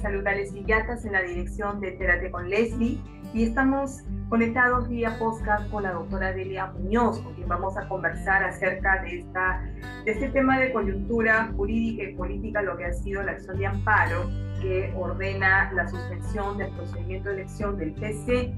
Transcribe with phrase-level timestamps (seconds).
[0.00, 2.98] Saluda Leslie Yatas en la dirección de Terapia con Leslie
[3.34, 8.42] y estamos conectados vía podcast con la doctora Delia Muñoz, con quien vamos a conversar
[8.42, 9.62] acerca de, esta,
[10.04, 13.66] de este tema de coyuntura jurídica y política, lo que ha sido la acción de
[13.66, 14.30] amparo
[14.60, 18.54] que ordena la suspensión del procedimiento de elección del PC,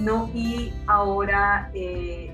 [0.00, 0.30] ¿no?
[0.32, 2.32] y ahora eh,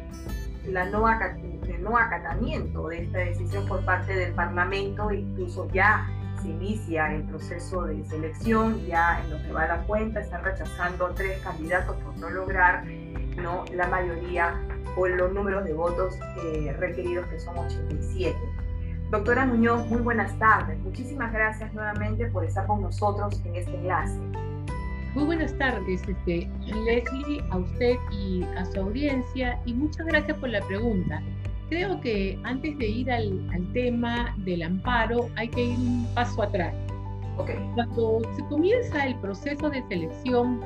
[0.67, 6.07] la el no acatamiento de esta decisión por parte del Parlamento, incluso ya
[6.43, 10.45] se inicia el proceso de selección, ya en lo que va a la cuenta están
[10.45, 12.85] rechazando tres candidatos por no lograr
[13.37, 13.65] ¿no?
[13.75, 14.61] la mayoría
[14.97, 18.37] o los números de votos eh, requeridos que son 87.
[19.11, 20.79] Doctora Muñoz, muy buenas tardes.
[20.81, 24.19] Muchísimas gracias nuevamente por estar con nosotros en este enlace.
[25.15, 30.51] Muy buenas tardes, este, Leslie, a usted y a su audiencia, y muchas gracias por
[30.51, 31.21] la pregunta
[31.71, 33.41] creo que antes de ir al,
[33.73, 36.75] tema del amparo hay que ir un paso atrás.
[37.75, 40.61] Cuando se comienza el proceso de selección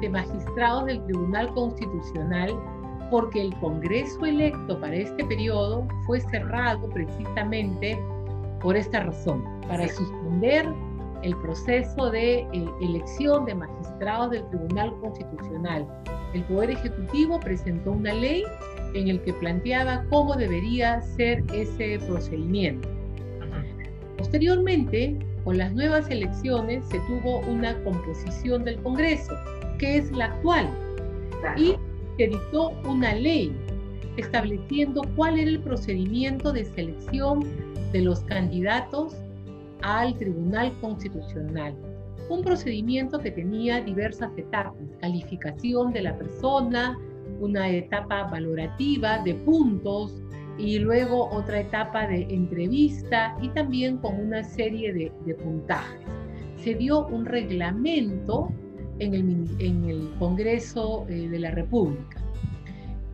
[0.00, 2.54] de magistrados del Tribunal Constitucional,
[3.10, 8.00] porque el Congreso electo para este periodo fue cerrado precisamente
[8.60, 10.66] por esta razón, para suspender
[11.22, 15.86] el proceso de eh, elección de magistrados del Tribunal Constitucional.
[16.32, 18.44] El Poder Ejecutivo presentó una ley
[18.94, 22.88] en el que planteaba cómo debería ser ese procedimiento.
[24.16, 29.34] Posteriormente, con las nuevas elecciones se tuvo una composición del Congreso,
[29.78, 30.68] que es la actual,
[31.56, 31.74] y
[32.16, 33.54] se dictó una ley
[34.16, 37.44] estableciendo cuál era el procedimiento de selección
[37.92, 39.14] de los candidatos
[39.82, 41.74] al Tribunal Constitucional.
[42.30, 46.98] Un procedimiento que tenía diversas etapas, calificación de la persona,
[47.44, 50.22] una etapa valorativa de puntos
[50.58, 56.00] y luego otra etapa de entrevista y también con una serie de, puntajes.
[56.56, 58.50] Se dio un reglamento
[58.98, 62.22] en el, en el Congreso eh, de la República.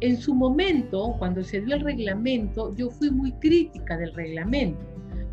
[0.00, 4.80] En su momento, cuando se dio el reglamento, yo fui muy crítica del reglamento,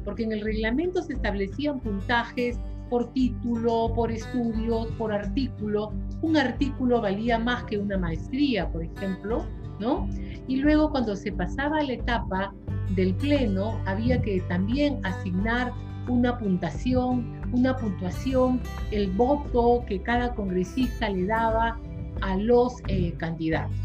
[0.04, 2.60] porque en el reglamento se establecían puntajes
[2.90, 5.94] por título, por estudios, por artículo.
[6.22, 9.46] Un artículo valía más que una maestría, por ejemplo,
[9.80, 10.08] ¿no?
[10.48, 12.54] Y luego cuando se pasaba a la etapa
[12.96, 15.74] del pleno, había que también asignar
[16.08, 18.62] una puntuación, una puntuación,
[18.92, 21.80] el voto que cada congresista le daba
[22.22, 23.76] a los eh, candidatos.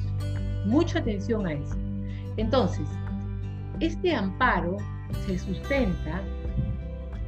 [0.67, 1.77] Mucha atención a eso.
[2.37, 2.87] Entonces,
[3.81, 4.77] este amparo
[5.27, 6.23] se sustenta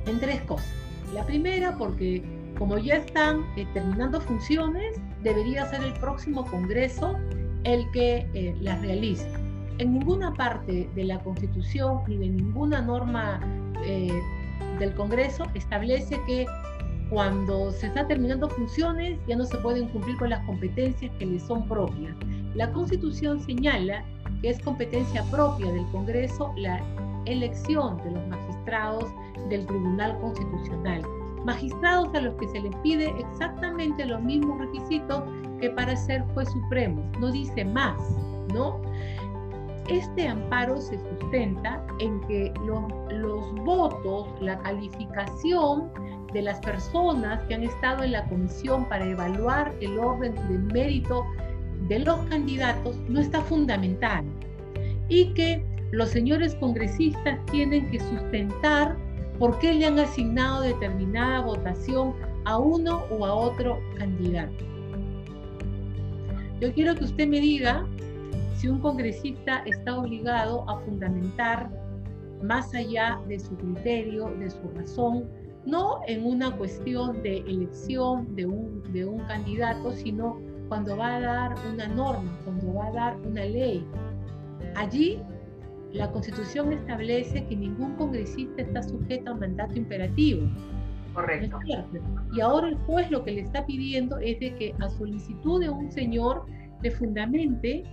[0.06, 0.83] en tres cosas.
[1.12, 2.22] La primera porque
[2.58, 7.16] como ya están eh, terminando funciones, debería ser el próximo Congreso
[7.64, 9.28] el que eh, las realice.
[9.78, 13.40] En ninguna parte de la Constitución ni de ninguna norma
[13.84, 14.12] eh,
[14.78, 16.46] del Congreso establece que
[17.10, 21.42] cuando se está terminando funciones ya no se pueden cumplir con las competencias que les
[21.42, 22.14] son propias.
[22.54, 24.04] La Constitución señala
[24.40, 26.80] que es competencia propia del Congreso la
[27.26, 28.43] elección de los magistrados
[29.48, 31.02] del Tribunal Constitucional.
[31.44, 35.22] Magistrados a los que se les pide exactamente los mismos requisitos
[35.60, 38.00] que para ser juez supremo, no dice más,
[38.52, 38.80] ¿no?
[39.88, 42.82] Este amparo se sustenta en que los,
[43.12, 45.90] los votos, la calificación
[46.32, 51.24] de las personas que han estado en la comisión para evaluar el orden de mérito
[51.88, 54.24] de los candidatos no está fundamental
[55.08, 55.62] y que
[55.94, 58.96] los señores congresistas tienen que sustentar
[59.38, 64.64] por qué le han asignado determinada votación a uno o a otro candidato.
[66.60, 67.86] Yo quiero que usted me diga
[68.56, 71.70] si un congresista está obligado a fundamentar
[72.42, 75.28] más allá de su criterio, de su razón,
[75.64, 81.20] no en una cuestión de elección de un, de un candidato, sino cuando va a
[81.20, 83.86] dar una norma, cuando va a dar una ley.
[84.74, 85.20] Allí
[85.94, 90.48] la Constitución establece que ningún congresista está sujeto a mandato imperativo.
[91.14, 91.60] Correcto.
[92.34, 95.70] y ahora el juez lo que le está pidiendo es de que a solicitud de
[95.70, 96.44] un señor
[96.82, 97.84] le fundamente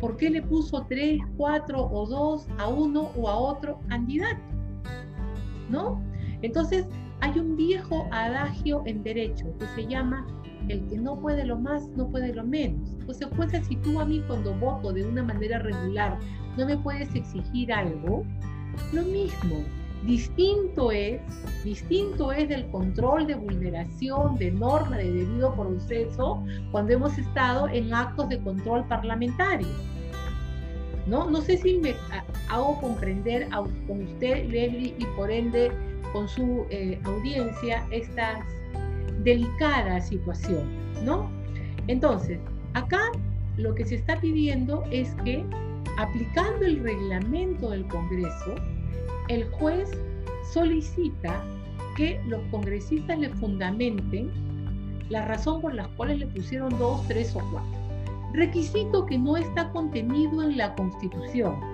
[0.00, 4.42] por qué le puso tres, cuatro o dos a uno o a otro candidato.
[5.70, 6.02] ¿No?
[6.42, 6.88] Entonces,
[7.24, 10.26] hay un viejo adagio en derecho que se llama
[10.68, 12.90] el que no puede lo más, no puede lo menos.
[13.00, 16.18] Entonces, pues si tú a mí cuando voto de una manera regular
[16.58, 18.26] no me puedes exigir algo,
[18.92, 19.64] lo mismo.
[20.04, 21.18] Distinto es,
[21.64, 27.94] distinto es del control de vulneración de norma de debido proceso cuando hemos estado en
[27.94, 29.68] actos de control parlamentario.
[31.06, 31.30] ¿No?
[31.30, 31.94] No sé si me
[32.50, 33.48] hago comprender
[33.86, 35.70] con usted, Leslie, y por ende
[36.14, 38.46] con su eh, audiencia esta
[39.24, 40.62] delicada situación,
[41.04, 41.28] ¿no?
[41.88, 42.38] Entonces,
[42.74, 43.00] acá
[43.56, 45.44] lo que se está pidiendo es que,
[45.98, 48.54] aplicando el reglamento del Congreso,
[49.28, 49.90] el juez
[50.52, 51.42] solicita
[51.96, 54.30] que los congresistas le fundamenten
[55.08, 57.70] la razón por la cual le pusieron dos, tres o cuatro.
[58.34, 61.73] Requisito que no está contenido en la Constitución.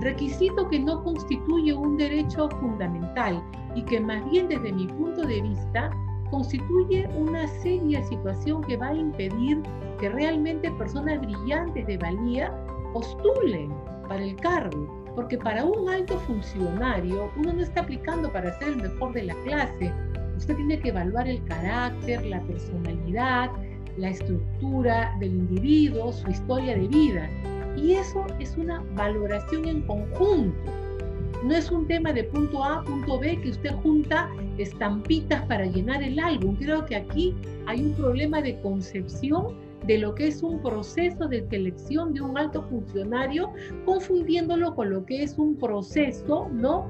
[0.00, 3.42] Requisito que no constituye un derecho fundamental
[3.74, 5.90] y que más bien desde mi punto de vista
[6.30, 9.62] constituye una seria situación que va a impedir
[10.00, 12.52] que realmente personas brillantes de valía
[12.92, 13.72] postulen
[14.08, 15.02] para el cargo.
[15.14, 19.34] Porque para un alto funcionario uno no está aplicando para ser el mejor de la
[19.44, 19.92] clase.
[20.36, 23.50] Usted tiene que evaluar el carácter, la personalidad,
[23.98, 27.28] la estructura del individuo, su historia de vida.
[27.76, 30.54] Y eso es una valoración en conjunto.
[31.44, 36.02] No es un tema de punto A, punto B, que usted junta estampitas para llenar
[36.02, 36.54] el álbum.
[36.56, 37.34] Creo que aquí
[37.66, 42.38] hay un problema de concepción de lo que es un proceso de selección de un
[42.38, 43.52] alto funcionario,
[43.84, 46.88] confundiéndolo con lo que es un proceso, ¿no?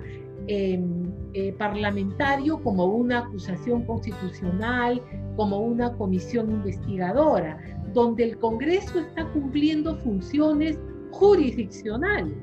[0.49, 1.05] Em,
[1.35, 5.01] eh, parlamentario como una acusación constitucional,
[5.37, 7.59] como una comisión investigadora,
[7.93, 10.79] donde el Congreso está cumpliendo funciones
[11.11, 12.35] jurisdiccionales.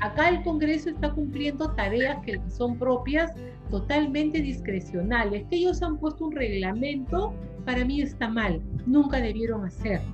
[0.00, 3.32] Acá el Congreso está cumpliendo tareas que son propias,
[3.68, 7.34] totalmente discrecionales, que ellos han puesto un reglamento,
[7.64, 10.12] para mí está mal, nunca debieron hacerlo.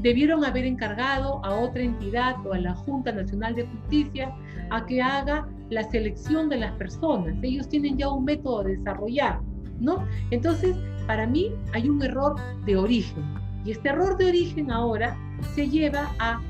[0.00, 4.34] Debieron haber encargado a otra entidad o a la Junta Nacional de Justicia
[4.70, 7.34] a que haga la selección de las personas.
[7.42, 9.40] Ellos tienen ya un método de desarrollar,
[9.80, 10.04] ¿no?
[10.30, 10.76] Entonces,
[11.06, 12.36] para mí hay un error
[12.66, 13.41] de origen.
[13.64, 15.16] Y este error de origen ahora
[15.54, 16.40] se lleva a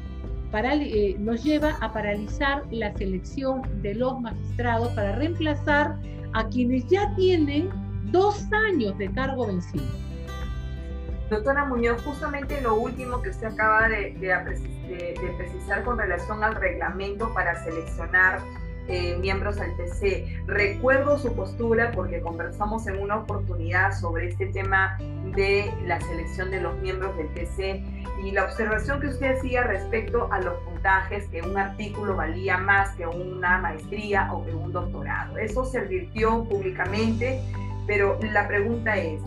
[0.54, 5.96] eh, nos lleva a paralizar la selección de los magistrados para reemplazar
[6.34, 7.70] a quienes ya tienen
[8.10, 9.84] dos años de cargo vencido.
[11.30, 17.32] Doctora Muñoz, justamente lo último que usted acaba de, de precisar con relación al reglamento
[17.32, 18.40] para seleccionar
[18.92, 20.44] eh, miembros al TC.
[20.46, 24.98] Recuerdo su postura porque conversamos en una oportunidad sobre este tema
[25.34, 27.82] de la selección de los miembros del TC
[28.22, 32.94] y la observación que usted hacía respecto a los puntajes, que un artículo valía más
[32.96, 35.38] que una maestría o que un doctorado.
[35.38, 37.40] Eso se advirtió públicamente,
[37.86, 39.22] pero la pregunta es,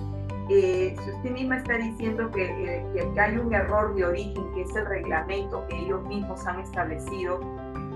[0.51, 4.61] eh, si usted misma está diciendo que, eh, que hay un error de origen, que
[4.61, 7.39] es el reglamento que ellos mismos han establecido,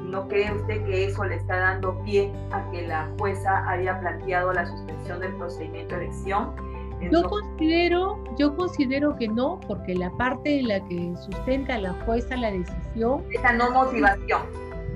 [0.09, 4.51] ¿No cree usted que eso le está dando pie a que la jueza haya planteado
[4.53, 6.55] la suspensión del procedimiento de elección?
[7.11, 12.35] Yo considero, yo considero que no, porque la parte en la que sustenta la jueza
[12.37, 13.23] la decisión.
[13.31, 14.41] Esa no motivación.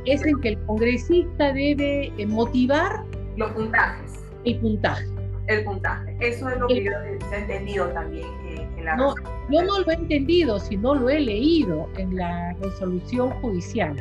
[0.05, 3.03] Es en que el congresista debe eh, motivar.
[3.37, 4.25] Los puntajes.
[4.43, 5.05] El puntaje.
[5.47, 6.17] El puntaje.
[6.19, 9.13] Eso es lo que yo he entendido también eh, en la No,
[9.49, 13.95] yo no lo he entendido, sino lo he leído en la resolución judicial.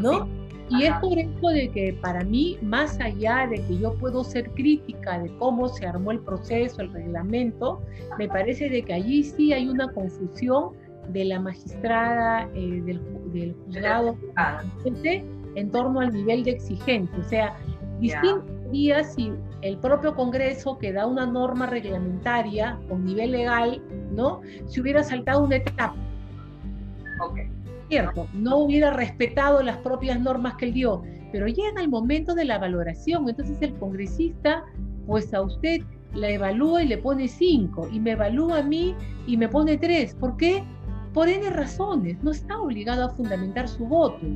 [0.00, 0.26] ¿No?
[0.70, 4.50] Y es por eso de que para mí, más allá de que yo puedo ser
[4.52, 7.82] crítica de cómo se armó el proceso, el reglamento,
[8.18, 10.70] me parece de que allí sí hay una confusión
[11.08, 13.00] de la magistrada eh, del,
[13.32, 14.16] del, juzgado
[15.54, 17.18] en torno al nivel de exigencia.
[17.18, 17.56] O sea,
[18.00, 24.40] distinto sería si el propio Congreso, que da una norma reglamentaria con nivel legal, ¿no?
[24.66, 25.94] Se hubiera saltado una etapa.
[27.94, 32.44] Cierto, no hubiera respetado las propias normas que él dio, pero llega el momento de
[32.44, 34.64] la valoración, entonces el congresista,
[35.06, 35.80] pues a usted
[36.12, 38.96] la evalúa y le pone cinco, y me evalúa a mí
[39.28, 40.12] y me pone tres.
[40.16, 40.64] ¿Por qué?
[41.12, 44.26] Por N razones, no está obligado a fundamentar su voto.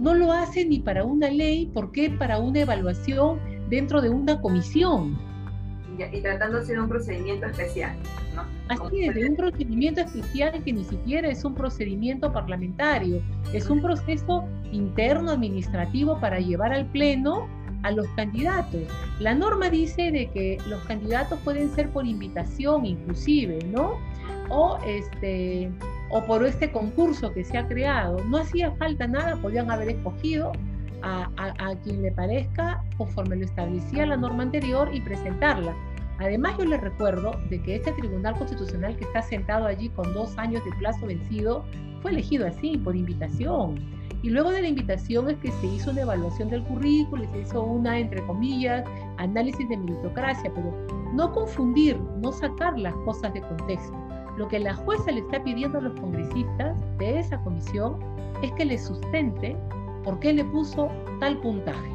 [0.00, 2.10] No lo hace ni para una ley, ¿por qué?
[2.10, 3.38] Para una evaluación
[3.70, 5.16] dentro de una comisión
[6.12, 7.96] y tratándose de un procedimiento especial.
[8.34, 8.44] ¿no?
[8.68, 13.22] Así es, de un procedimiento especial que ni siquiera es un procedimiento parlamentario,
[13.52, 17.48] es un proceso interno administrativo para llevar al Pleno
[17.82, 18.82] a los candidatos.
[19.20, 23.98] La norma dice de que los candidatos pueden ser por invitación inclusive, ¿no?
[24.48, 25.70] O este
[26.08, 28.22] o por este concurso que se ha creado.
[28.24, 30.52] No hacía falta nada, podían haber escogido
[31.06, 35.74] a, quien le parezca conforme lo establecía la norma anterior y presentarla.
[36.18, 40.36] Además, yo les recuerdo de que este Tribunal Constitucional que está sentado allí con dos
[40.38, 41.64] años de plazo vencido
[42.00, 43.76] fue elegido así, por invitación.
[44.22, 47.62] Y luego de la invitación es que se hizo una evaluación del currículo se hizo
[47.62, 48.82] una, entre comillas,
[49.18, 50.74] análisis de meritocracia, pero
[51.12, 53.94] no confundir, no sacar las cosas de contexto.
[54.38, 57.98] Lo que la jueza le está pidiendo a los congresistas de esa comisión
[58.42, 59.56] es que le sustente
[60.06, 61.90] por qué le puso tal puntaje.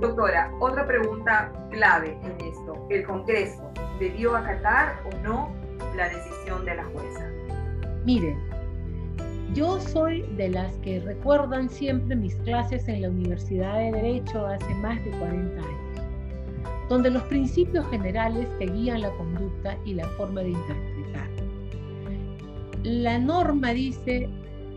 [0.00, 2.86] Doctora, otra pregunta clave en esto.
[2.90, 3.70] ¿El Congreso
[4.00, 5.54] debió acatar o no
[5.96, 7.30] la decisión de la jueza?
[8.04, 8.36] Miren,
[9.54, 14.74] yo soy de las que recuerdan siempre mis clases en la Universidad de Derecho hace
[14.74, 20.40] más de 40 años, donde los principios generales te guían la conducta y la forma
[20.40, 21.28] de interpretar.
[22.82, 24.28] La norma dice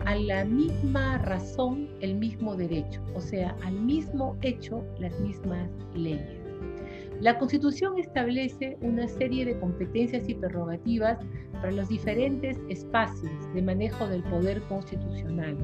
[0.06, 6.39] a la misma razón el mismo derecho, o sea, al mismo hecho las mismas leyes.
[7.22, 11.20] La Constitución establece una serie de competencias y prerrogativas
[11.53, 15.58] para los diferentes espacios de manejo del poder constitucional.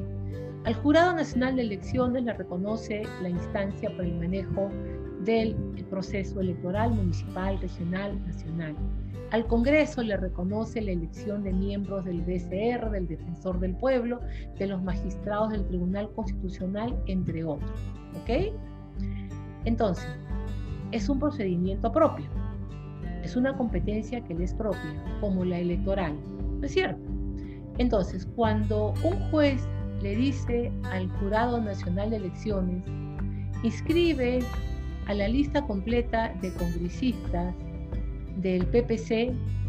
[0.66, 4.70] Al Jurado Nacional de Elecciones le reconoce la instancia para el manejo
[5.26, 5.56] del
[5.90, 8.76] proceso electoral municipal, regional, nacional.
[9.32, 14.22] Al Congreso le reconoce la elección de miembros del DCR, del Defensor del Pueblo,
[14.58, 17.72] de los magistrados del Tribunal Constitucional, entre otros.
[18.22, 18.54] ¿Ok?
[19.66, 20.08] Entonces,
[20.92, 22.26] es un procedimiento propio,
[23.24, 26.16] es una competencia que le es propia, como la electoral,
[26.60, 27.02] ¿no es cierto?
[27.80, 29.68] Entonces, cuando un juez
[30.02, 32.86] le dice al Jurado Nacional de Elecciones,
[33.64, 34.40] inscribe
[35.08, 37.54] a la lista completa de congresistas
[38.38, 39.12] del PPC,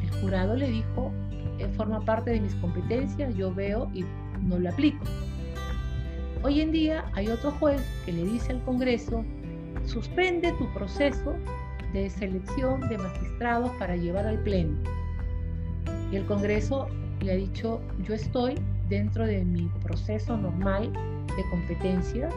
[0.03, 1.13] el jurado le dijo,
[1.59, 4.05] eh, forma parte de mis competencias, yo veo y
[4.43, 5.05] no lo aplico.
[6.43, 9.25] Hoy en día hay otro juez que le dice al Congreso,
[9.85, 11.35] suspende tu proceso
[11.93, 14.77] de selección de magistrados para llevar al Pleno.
[16.13, 16.89] Y el Congreso
[17.21, 18.55] le ha dicho, yo estoy
[18.89, 20.93] dentro de mi proceso normal
[21.37, 22.29] de competencia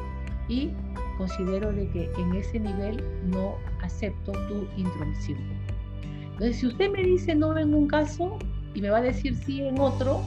[0.48, 0.72] y
[1.20, 5.38] considero de que en ese nivel no acepto tu intromisión.
[6.32, 8.40] Entonces, si usted me dice no en un caso
[8.74, 10.22] y me va a decir sí en otro,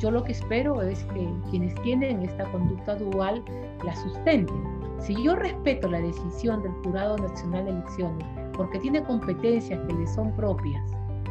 [0.00, 3.44] yo lo que espero es que quienes tienen esta conducta dual
[3.84, 9.80] la sustenten si yo respeto la decisión del Jurado Nacional de Elecciones porque tiene competencias
[9.86, 10.82] que le son propias,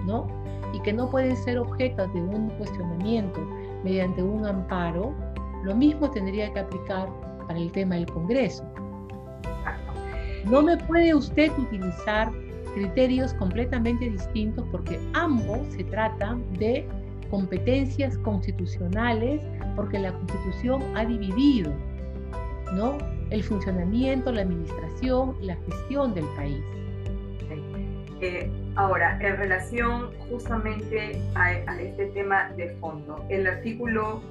[0.05, 0.27] ¿no?
[0.74, 3.41] Y que no pueden ser objetos de un cuestionamiento
[3.83, 5.13] mediante un amparo,
[5.63, 7.09] lo mismo tendría que aplicar
[7.47, 8.63] para el tema del Congreso.
[10.46, 12.32] No me puede usted utilizar
[12.74, 16.88] criterios completamente distintos porque ambos se tratan de
[17.29, 19.41] competencias constitucionales
[19.75, 21.74] porque la Constitución ha dividido,
[22.74, 22.98] ¿no?
[23.29, 26.63] el funcionamiento, la administración, la gestión del país.
[28.20, 34.22] Eh, ahora, en relación justamente a, este tema de fondo, el artículo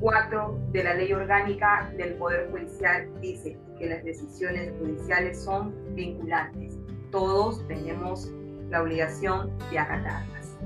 [0.00, 6.78] 4 de la Ley Orgánica del Poder Judicial dice que las decisiones judiciales son vinculantes.
[7.10, 8.32] Todos tenemos
[8.70, 10.56] la obligación de acatarlas.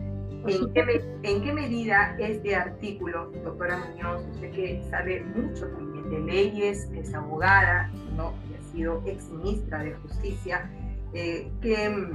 [0.46, 6.20] ¿En qué, ¿En qué medida este artículo, doctora Muñoz, usted que sabe mucho también, de
[6.20, 8.34] leyes, es abogada, ¿no?
[8.50, 10.70] y ha sido ex ministra de Justicia,
[11.14, 12.08] eh, que,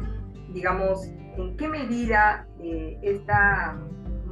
[0.53, 1.05] digamos,
[1.37, 3.79] en qué medida eh, esta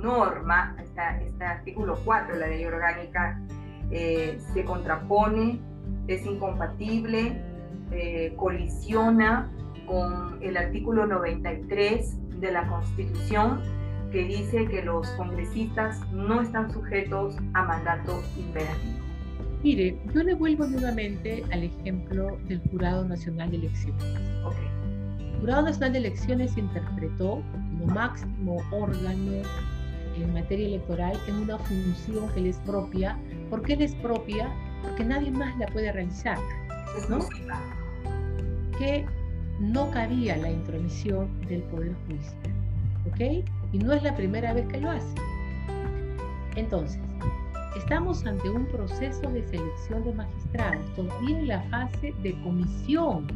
[0.02, 3.40] norma, este artículo 4 de la ley orgánica,
[3.92, 5.60] eh, se contrapone,
[6.08, 7.42] es incompatible,
[8.36, 9.50] colisiona
[9.88, 13.62] con el artículo 93 de la Constitución,
[14.12, 18.98] que dice que los congresistas no están sujetos a mandato imperativo.
[19.64, 24.04] Mire, yo le vuelvo nuevamente al ejemplo del Jurado Nacional de Elecciones.
[25.20, 29.42] El Jurado Nacional de Elecciones se interpretó como máximo órgano
[30.24, 33.18] en materia electoral en una función que le es propia.
[33.50, 34.50] ¿Por qué le es propia?
[34.82, 36.38] Porque nadie más la puede realizar.
[37.10, 37.20] ¿no?
[38.78, 39.06] Que
[39.60, 42.54] no cabía la intromisión del Poder Judicial.
[43.08, 43.48] ¿Ok?
[43.74, 45.16] Y no es la primera vez que lo hace.
[46.56, 47.00] Entonces,
[47.78, 53.28] Estamos ante un proceso de selección de magistrados, todavía en la fase de comisión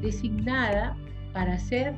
[0.00, 0.96] designada
[1.34, 1.94] para hacer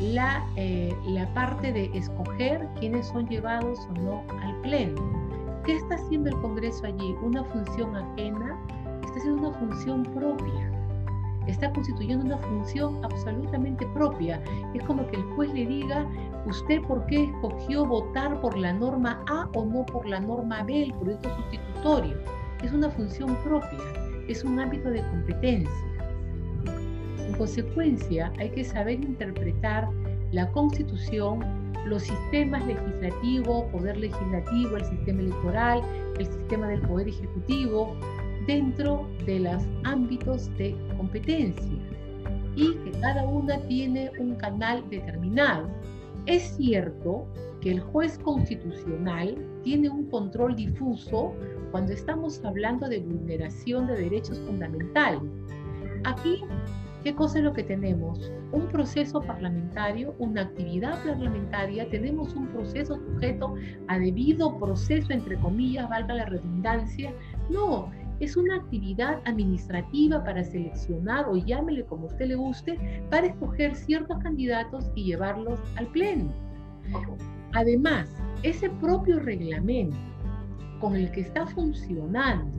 [0.00, 5.00] la, eh, la parte de escoger quiénes son llevados o no al Pleno.
[5.64, 7.14] ¿Qué está haciendo el Congreso allí?
[7.22, 8.58] ¿Una función ajena?
[9.04, 10.80] Está haciendo una función propia
[11.46, 14.42] está constituyendo una función absolutamente propia.
[14.74, 16.06] Es como que el juez le diga,
[16.46, 20.84] usted por qué escogió votar por la norma A o no por la norma B,
[20.84, 22.16] el proyecto sustitutorio.
[22.62, 23.78] Es una función propia,
[24.28, 25.89] es un ámbito de competencia.
[27.40, 29.88] Consecuencia, hay que saber interpretar
[30.32, 31.40] la constitución,
[31.86, 35.80] los sistemas legislativo, poder legislativo, el sistema electoral,
[36.18, 37.96] el sistema del poder ejecutivo,
[38.46, 41.78] dentro de los ámbitos de competencia
[42.56, 45.66] y que cada una tiene un canal determinado.
[46.26, 47.26] Es cierto
[47.62, 51.32] que el juez constitucional tiene un control difuso
[51.70, 55.22] cuando estamos hablando de vulneración de derechos fundamentales.
[56.04, 56.42] Aquí,
[57.02, 58.32] ¿qué cosa es lo que tenemos?
[58.52, 63.54] Un proceso parlamentario, una actividad parlamentaria, tenemos un proceso sujeto
[63.88, 67.12] a debido proceso, entre comillas, valga la redundancia.
[67.48, 67.90] No,
[68.20, 72.78] es una actividad administrativa para seleccionar o llámele como usted le guste,
[73.10, 76.30] para escoger ciertos candidatos y llevarlos al pleno.
[77.52, 79.96] Además, ese propio reglamento
[80.80, 82.50] con el que está funcionando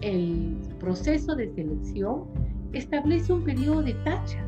[0.00, 2.24] el proceso de selección
[2.72, 4.44] establece un periodo de tacha,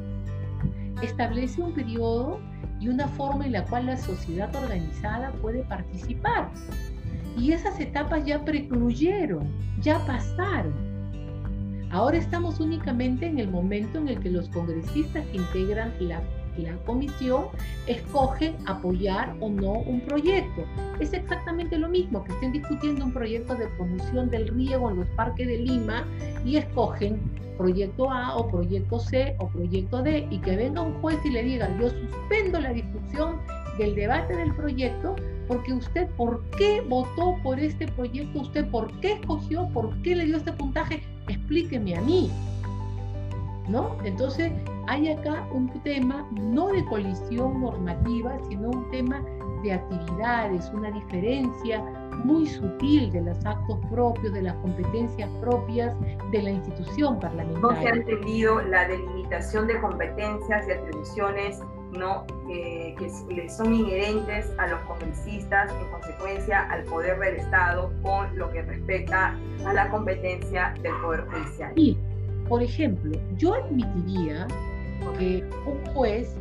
[1.03, 2.41] establece un periodo
[2.81, 6.51] y una forma en la cual la sociedad organizada puede participar.
[7.37, 9.47] Y esas etapas ya precluyeron,
[9.81, 10.73] ya pasaron.
[11.91, 16.21] Ahora estamos únicamente en el momento en el que los congresistas que integran la,
[16.87, 17.47] comisión
[17.89, 20.65] escogen apoyar o no un proyecto.
[21.01, 25.09] Es exactamente lo mismo que estén discutiendo un proyecto de promoción del riego en los
[25.11, 26.05] parques de Lima
[26.45, 27.21] y escogen
[27.57, 31.43] proyecto A o proyecto C o proyecto D y que venga un juez y le
[31.43, 33.41] diga yo suspendo la discusión
[33.79, 35.17] del debate del proyecto
[35.49, 38.41] porque usted, ¿por qué votó por este proyecto?
[38.41, 39.69] ¿Usted por qué escogió?
[39.69, 41.03] ¿Por qué le dio este puntaje?
[41.29, 42.31] Explíqueme a mí.
[43.69, 43.97] ¿No?
[44.05, 44.53] Entonces,
[44.87, 49.23] hay acá un tema no de colisión normativa, sino un tema
[49.65, 51.81] de actividades, una diferencia
[52.25, 55.97] muy sutil de los actos propios, de las competencias propias
[56.31, 57.61] de la institución parlamentaria.
[57.61, 61.61] No se ha entendido la delimitación de competencias y atribuciones
[61.99, 62.27] ¿no?
[62.51, 68.37] Eh, que le son inherentes a los congresistas, en consecuencia al poder del Estado, con
[68.37, 71.73] lo que respecta a la competencia del Poder Judicial.
[71.77, 71.97] Y,
[72.49, 74.47] por ejemplo, yo admitiría
[75.19, 76.37] que un juez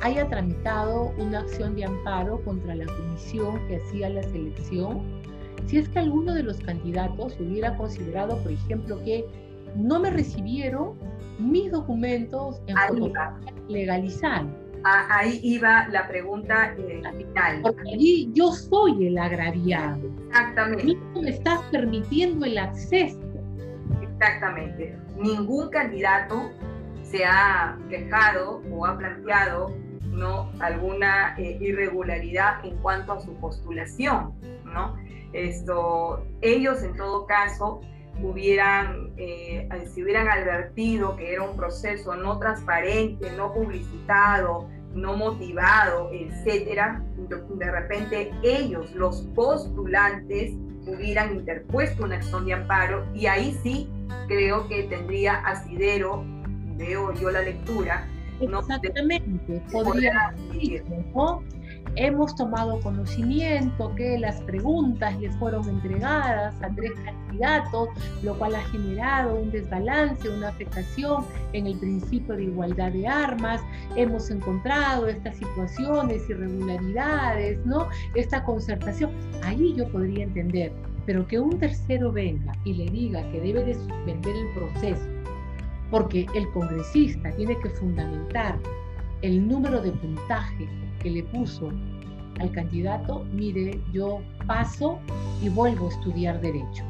[0.00, 5.20] haya tramitado una acción de amparo contra la comisión que hacía la selección,
[5.66, 9.24] si es que alguno de los candidatos hubiera considerado, por ejemplo, que
[9.76, 10.94] no me recibieron
[11.38, 12.76] mis documentos en
[13.68, 14.50] legalizados.
[14.84, 17.60] Ah, ahí iba la pregunta eh, final.
[17.62, 20.00] Porque allí yo soy el agraviado.
[20.28, 20.98] Exactamente.
[21.12, 23.20] Tú me estás permitiendo el acceso.
[24.00, 24.96] Exactamente.
[25.18, 26.50] Ningún candidato
[27.02, 29.74] se ha quejado o ha planteado
[30.20, 30.52] ¿no?
[30.60, 34.34] alguna eh, irregularidad en cuanto a su postulación.
[34.64, 34.96] ¿no?
[35.32, 37.80] Esto, ellos en todo caso
[38.22, 46.10] hubieran, eh, si hubieran advertido que era un proceso no transparente, no publicitado, no motivado,
[46.12, 50.52] etcétera, de repente ellos, los postulantes,
[50.86, 53.88] hubieran interpuesto una acción de amparo y ahí sí
[54.28, 56.24] creo que tendría asidero,
[56.76, 58.06] veo yo la lectura,
[58.40, 60.82] Exactamente, podría decir,
[61.14, 61.42] ¿no?
[61.96, 67.88] Hemos tomado conocimiento que las preguntas le fueron entregadas a tres candidatos,
[68.22, 73.60] lo cual ha generado un desbalance, una afectación en el principio de igualdad de armas.
[73.96, 77.88] Hemos encontrado estas situaciones, irregularidades, ¿no?
[78.14, 79.10] Esta concertación.
[79.42, 80.72] Ahí yo podría entender,
[81.06, 85.19] pero que un tercero venga y le diga que debe de suspender el proceso
[85.90, 88.58] porque el congresista tiene que fundamentar
[89.22, 90.68] el número de puntaje
[91.02, 91.70] que le puso
[92.38, 94.98] al candidato, mire, yo paso
[95.42, 96.84] y vuelvo a estudiar derecho.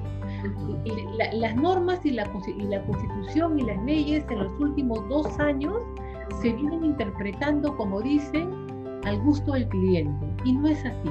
[1.33, 5.75] las normas y la, y la constitución y las leyes en los últimos dos años
[6.41, 8.49] se vienen interpretando, como dicen,
[9.05, 10.27] al gusto del cliente.
[10.45, 11.11] Y no es así.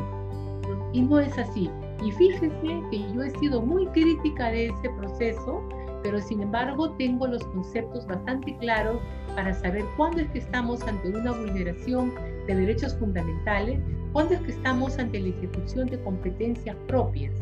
[0.93, 1.69] Y no es así.
[2.04, 2.49] Y fíjese
[2.89, 5.62] que yo he sido muy crítica de ese proceso
[6.04, 9.00] pero sin embargo tengo los conceptos bastante claros
[9.36, 12.14] para saber cuándo es que estamos ante una vulneración
[12.48, 13.80] de derechos fundamentales,
[14.12, 17.34] cuándo es que estamos ante la ejecución de competencias propias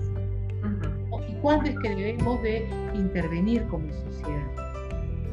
[1.30, 4.48] y cuándo es que debemos de intervenir como sociedad.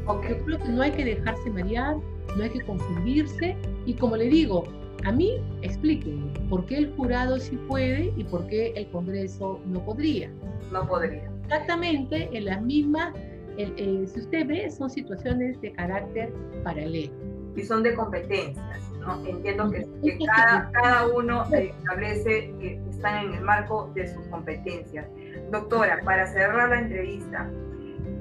[0.06, 1.96] Yo creo que no hay que dejarse marear,
[2.36, 3.56] no hay que confundirse
[3.86, 4.64] y como le digo,
[5.04, 5.32] a mí
[5.62, 10.30] explíquenme por qué el jurado sí puede y por qué el Congreso no podría.
[10.70, 13.14] No podría exactamente en las mismas,
[13.56, 17.12] si usted ve, son situaciones de carácter paralelo.
[17.56, 19.24] Y son de competencias, ¿no?
[19.24, 19.86] Entiendo que,
[20.26, 25.06] cada, cada uno establece que están en el marco de sus competencias.
[25.52, 27.48] Doctora, para cerrar la entrevista,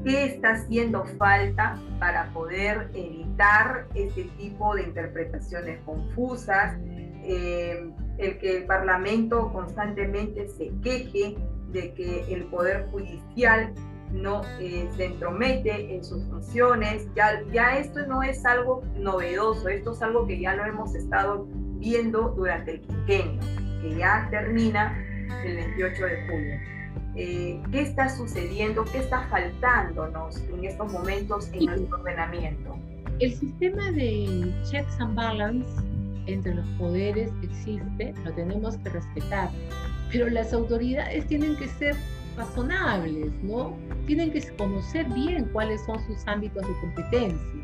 [0.03, 6.77] ¿Qué está haciendo falta para poder evitar este tipo de interpretaciones confusas?
[7.23, 11.37] Eh, el que el Parlamento constantemente se queje
[11.73, 13.73] de que el Poder Judicial
[14.11, 17.07] no eh, se entromete en sus funciones.
[17.15, 21.47] Ya, ya esto no es algo novedoso, esto es algo que ya lo hemos estado
[21.79, 23.41] viendo durante el quinquenio,
[23.81, 24.97] que ya termina
[25.43, 26.73] el 28 de julio.
[27.15, 32.75] Eh, qué está sucediendo, qué está faltándonos en estos momentos en nuestro ordenamiento.
[33.19, 35.69] El sistema de checks and balance
[36.25, 39.49] entre los poderes existe, lo tenemos que respetar,
[40.13, 41.95] pero las autoridades tienen que ser
[42.37, 43.75] razonables, ¿no?
[44.05, 47.63] Tienen que conocer bien cuáles son sus ámbitos de competencia.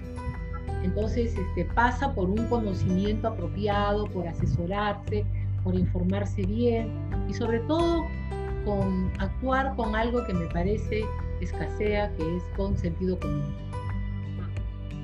[0.84, 5.26] Entonces, este, pasa por un conocimiento apropiado, por asesorarse,
[5.64, 6.92] por informarse bien
[7.30, 8.06] y sobre todo
[8.66, 11.06] con actuar con algo que me parece
[11.42, 13.54] escasea, que es con sentido común.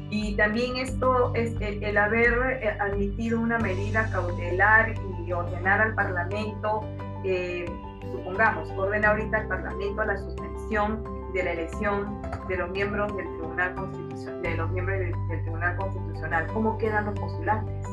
[0.09, 4.93] Y también esto es el, haber eh, admitido una medida cautelar
[5.25, 6.81] y ordenar al Parlamento,
[7.25, 7.65] eh,
[8.11, 13.75] supongamos, ordena ahorita al Parlamento la suspensión de la elección de los miembros del Tribunal
[13.75, 16.47] Constitucional, del Tribunal Constitucional.
[16.53, 17.87] ¿Cómo quedan los postulantes?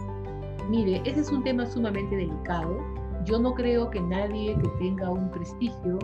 [0.68, 2.79] Mire, ese es un tema sumamente delicado
[3.25, 5.99] yo no creo que nadie que tenga un prestigio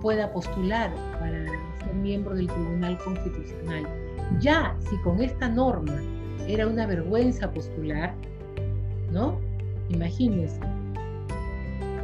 [0.00, 3.86] pueda postular para ser miembro del Tribunal Constitucional.
[4.38, 6.00] Ya, si con esta norma
[6.46, 8.14] era una vergüenza postular,
[9.10, 9.40] ¿no?
[9.88, 10.60] Imagínense.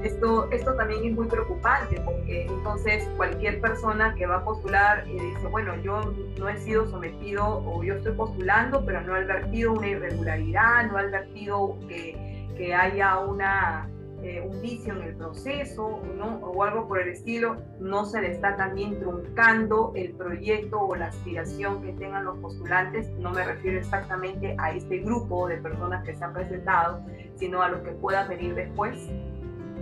[0.07, 5.19] Esto, esto también es muy preocupante porque entonces cualquier persona que va a postular y
[5.19, 9.73] dice, bueno, yo no he sido sometido o yo estoy postulando, pero no he advertido
[9.73, 13.90] una irregularidad, no he advertido que, que haya una,
[14.23, 16.37] eh, un vicio en el proceso ¿no?
[16.37, 21.07] o algo por el estilo, no se le está también truncando el proyecto o la
[21.07, 23.11] aspiración que tengan los postulantes.
[23.19, 27.69] No me refiero exactamente a este grupo de personas que se han presentado, sino a
[27.71, 29.11] lo que pueda venir después.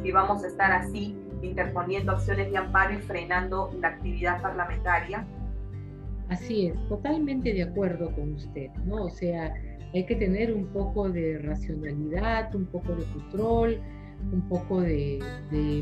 [0.04, 5.26] Si vamos a estar así, interponiendo acciones de amparo y frenando la actividad parlamentaria.
[6.28, 9.04] Así es, totalmente de acuerdo con usted, ¿no?
[9.04, 9.54] O sea,
[9.94, 13.80] hay que tener un poco de racionalidad, un poco de control,
[14.30, 15.22] un poco de,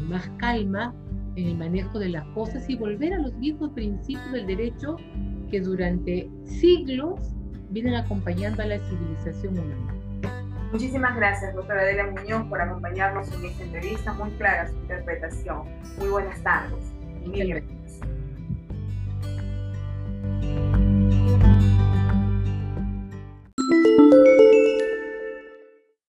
[0.08, 0.94] más calma
[1.34, 4.98] en el manejo de las cosas y volver a los viejos principios del derecho
[5.50, 7.18] que durante siglos
[7.70, 10.01] vienen acompañando a la civilización humana.
[10.72, 14.14] Muchísimas gracias, doctora Adela Muñoz, por acompañarnos en esta entrevista.
[14.14, 15.68] Muy clara su interpretación.
[15.98, 16.82] Muy buenas tardes.